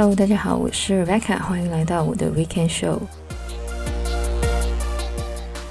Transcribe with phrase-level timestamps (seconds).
[0.00, 3.00] Hello，大家好，我是 Rebecca，欢迎来到我的 Weekend Show。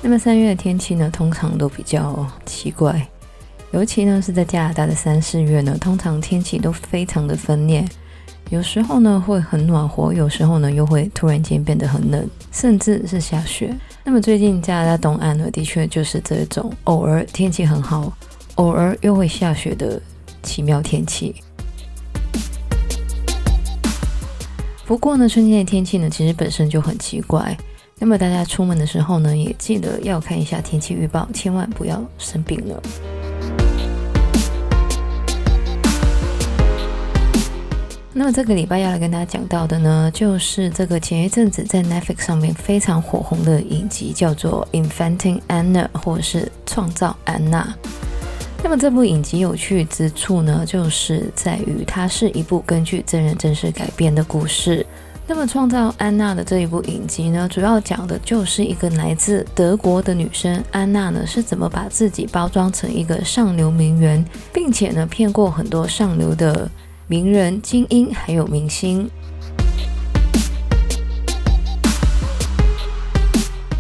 [0.04, 3.07] 那么三月的天气呢，通常都比较奇怪，
[3.71, 7.84] 尤其呢是在加拿大的三四月呢，通常天气都非常的分裂，
[8.52, 13.75] 有时候呢会很暖和，有时候呢又会突然间变得很冷，甚至是下雪。
[14.04, 18.14] 那么最近加拿大东岸呢，的确就是这种偶尔天气很好，
[18.58, 20.00] 偶尔又会下雪的
[20.44, 21.34] 奇妙天气。
[24.89, 27.55] 不过呢，春天的天气呢，其实本身就很奇怪。
[27.99, 32.81] 那么大家出门的时候呢，也记得要看一下天气预报，千万不要生病了。
[38.11, 47.75] 那么这个礼拜要来跟大家讲到的呢，就是这个前一阵子在 Netflix 上面非常火红的影集，叫做《Inventing Anna》，或者是《创造安娜》。
[48.61, 54.85] 那么这部影集有趣之处呢，就是在于它是一部根据真人真事改编的故事。
[55.25, 66.69] 那么创造安娜的这一部影集呢，主要讲的就是一个来自德国的女生安娜呢，是怎么把自己包装成一个上流名媛，并且呢骗过很多上流的
[67.07, 69.09] 名人、精英还有明星。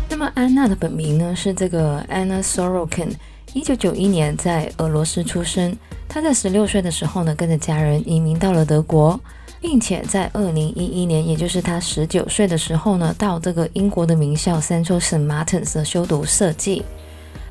[0.07, 3.11] 那么安娜的本名呢是这个 Anna Sorokin，
[3.53, 5.75] 一九九一年在俄罗斯出生。
[6.07, 9.19] 他在十六岁的时候呢，跟着家人移民到了德国。
[9.61, 16.81] 并且在二零一一年，也就是他十九岁的时候呢，到这个英国的名校 Central Saint Martins 修读设计。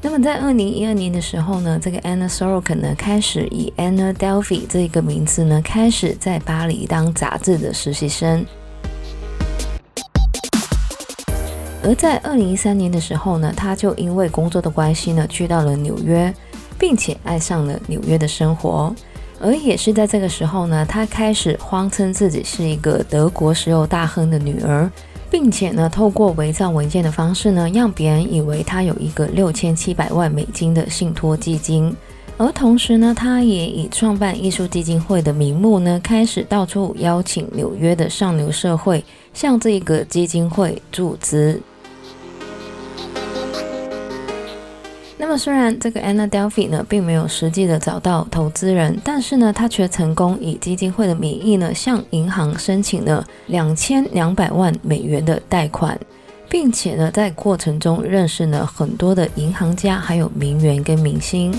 [0.01, 8.47] 那么在二零一二年的时候呢，这个 Anna Sorokin 呢开始以 Anna Delphi 这个名字呢，开始在巴黎当杂志的实习生。
[11.83, 16.33] 而在二零一三年的时候呢，他就因为工作的关系呢，去到了纽约，
[16.79, 18.95] 并且爱上了纽约的生活。
[19.41, 24.91] 而也是在这个时候呢，她开始谎称自己是一个德国石油大亨的女儿，
[25.31, 31.95] 并且呢，透过伪造文件的方式呢，让别人以为她有一个六千七百万美金的信托基金。
[32.39, 39.05] 而同时呢，他也以创办艺术基金会的名目呢，开始到处邀请纽约的上流社会
[39.35, 41.61] 向这个基金会注资。
[45.17, 55.99] 那么，虽然这个 Anna Delphi 呢，并没有实际的找到投资人，但是呢，他却成功以基金会的名义呢，向银行申请了两千两百万美元的贷款，
[56.49, 61.53] 并且呢，在过程中认识了很多的银行家，还有名媛跟明星。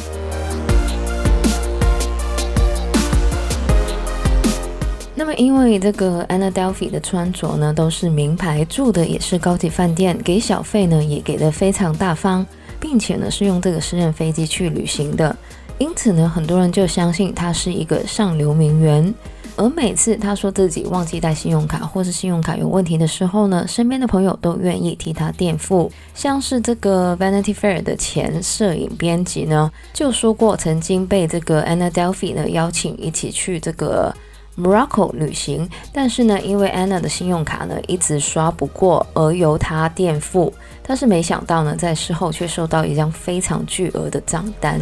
[5.36, 12.46] 因为这个 Anna Delphi 的穿着呢，都是名牌，住的也是高级饭店，给小费呢，也给得非常大方。
[12.82, 15.36] 并且呢，是用这个私人飞机去旅行的，
[15.80, 19.14] 因此呢，很多人就相信他是一个上流名媛。
[19.58, 25.92] 而每次他说自己忘记带信用卡，或是信用卡有问题的时候呢，身边的朋友都愿意替他垫付。
[26.16, 34.16] 像是这个 Vanity Fair 的前摄影编辑呢，就说过曾经被这个 Anna Delphi 呢邀请一起去这个
[34.60, 40.54] Morocco 旅行，但是呢，因为 Anna 的信用卡呢一直刷不过，而由她垫付。
[40.84, 44.82] 但是没想到呢，在事后却收到一张非常巨额的账单。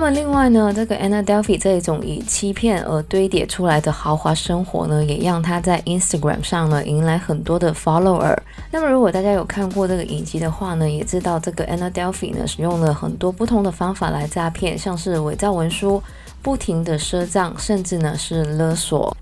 [0.00, 8.34] 那么另外呢，这个 Anna Delvey 这一种以欺骗而堆叠出来的豪华生活呢，也让她在 Instagram 上呢迎来很多的 follower。
[8.70, 16.02] 那么如果大家有看过这个影集的话呢，也知道这个 Anna Delvey 呢使用了很多不同的方法来诈骗，像是伪造文书、
[16.40, 19.14] 不停的赊账，甚至呢是勒索。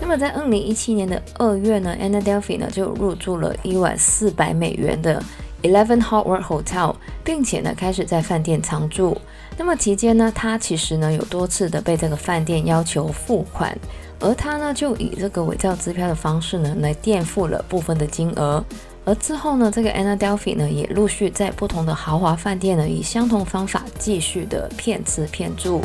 [0.00, 5.20] 那么在二零一七年的二月呢，Anna Delvey 呢就入住了一晚四百美元的
[5.62, 6.94] Eleven Howard Hotel，
[7.24, 9.16] 并且呢开始在饭店常住。
[9.56, 13.76] 那么期间呢，他其实呢有多次的被这个饭店要求付款，
[14.18, 18.64] 而他呢就以这个伪造支票的方式呢来垫付了部分的金额。
[19.04, 25.80] 而之后呢，这个 Anna Delvey 呢也陆续在不同的豪华饭店呢以相同方法继续的骗吃骗住。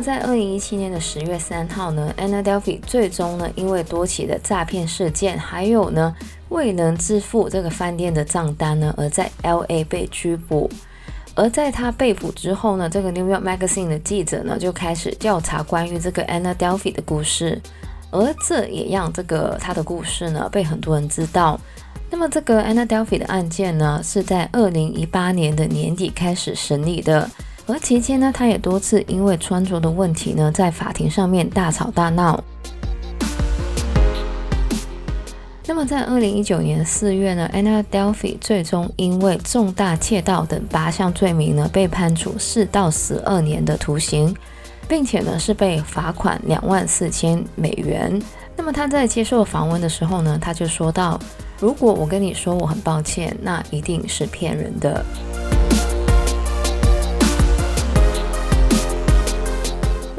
[0.00, 6.14] 在二零一七年的十月三号呢，Anna Delvey 最终呢，因为多起的诈骗事件，还有呢
[6.48, 10.70] 未能支付这个饭店的账单呢，而在 LA 被拘捕。
[11.34, 17.60] 而在他被捕之后呢，这个 New York Magazine 的记者呢就开始调查关于这个 Anna Delvey 的故事，
[18.10, 21.60] 而这也让这个他的故事呢被很多人知道。
[22.10, 27.28] 那么这个 Anna Delvey 的案件呢，是在二零一八年的年底开始审理的。
[27.70, 32.42] 而期间呢，他也多次因为穿着的问题呢，在法庭上面大吵大闹。
[35.66, 44.34] 那么在二零一九年四月呢，Anna Delphi 最终因为重大窃盗等八项罪名呢，被判处四到十二年的徒刑，
[44.88, 48.20] 并且呢是被罚款两万四千美元。
[48.56, 51.18] 那么他在接受访问的时候呢，他就说到
[51.60, 55.04] ：“如果我跟你说我很抱歉，那一定是骗人的。”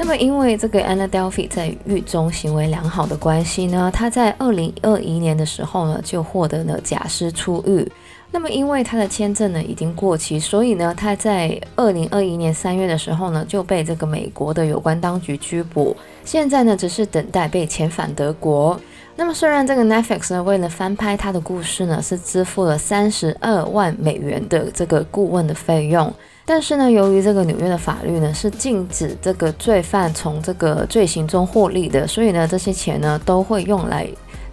[0.04, 7.88] 那么，因为这个 Anna Delvey 在狱中行为良好的关系呢，他在二零二一年的时候呢，就获得了假释出狱。
[8.32, 15.96] 那么，因为他的签证呢已经过期，所以呢，他在二零二一年三月的时候呢，就被这个美国的有关当局拘捕。
[16.24, 18.78] 现在呢，只是等待被遣返德国。
[19.14, 26.12] 那么，虽然这个 Netflix 呢，为了翻拍他的故事呢，是支付了三十二万美元的这个顾问的费用。
[26.44, 34.08] 但是呢，由于这个纽约的法律呢是禁止这个罪犯从这个罪行中获利的，所以呢，这些钱呢都会用来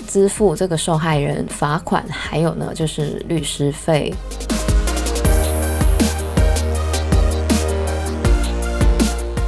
[0.07, 4.13] 支付这个受害人罚款，还有呢就是律师费。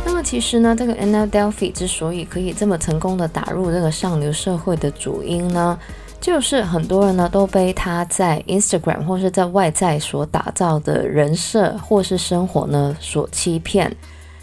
[0.04, 5.78] 那么其实呢，这个 N L Delphi 之所以可以这么成功的打入这个上流社会的主因呢，
[6.22, 13.92] 就是很多人呢都被他在 Instagram 或是在外在所打造的人设或是生活呢所欺骗，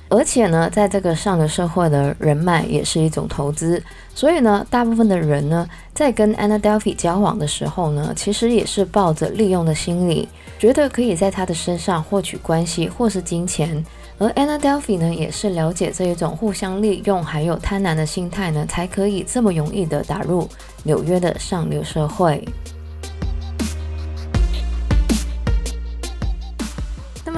[0.08, 3.82] 而且呢，在这个上流社会的人脉也是一种投资，
[4.14, 10.28] 所以呢，大部分的人呢在跟 Anna Delvey 交往的时候呢，其实也是抱着利用的心理，
[10.58, 13.84] 觉得可以在他的身上获取关系或是金钱。
[14.18, 20.48] 而 Anna Delvey 呢，也是了解这一种互相利用还有贪婪的心态呢，才可以这么容易的打入
[20.82, 22.42] 纽约的上流社会。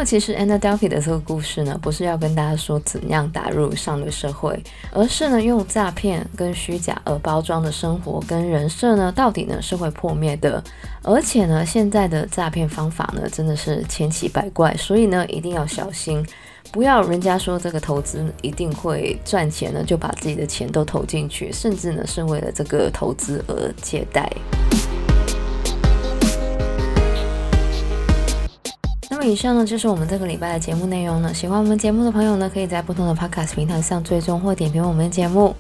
[0.01, 4.59] 么，其实 Anna Delvey 的这个故事呢，不是要跟大家说怎样打入上流社会，
[4.93, 10.63] 而是呢，用诈骗跟虚假而包装的生活跟人设呢，到底呢是会破灭的。
[11.03, 16.25] 而且呢，现在的诈骗方法呢，真的是千奇百怪，所以呢，一定要小心。
[16.73, 24.31] 不要人家说这个投资一定会赚钱呢，就把自己的钱都投进去，甚至呢是为了这个投资而借贷。
[29.25, 31.33] 以上呢就是我们这个礼拜的节目内容了。
[31.35, 35.55] 喜欢我们节目的朋友呢，可以在不同的 Podcast 平台上追踪或点评我们的节目。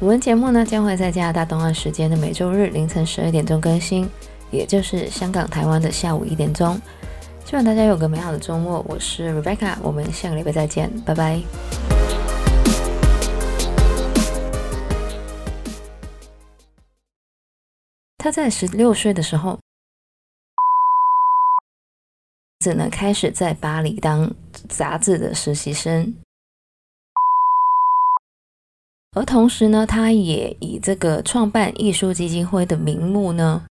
[0.00, 4.08] 我们节目呢将会在加拿大东岸时间的每周日凌晨十二点钟更新，
[4.50, 6.80] 也就是香港、台湾的下午一点钟。
[7.44, 11.40] 希望大家有个美好的周末，我是 Rebecca，我们下个礼拜再见，拜拜。
[18.18, 19.58] 他在十六岁的时候，
[22.64, 24.34] 只能开始在巴黎当
[24.70, 26.14] 杂志的实习生，
[29.14, 33.66] 而同时呢，他也以这个创办艺术基金会的名目呢。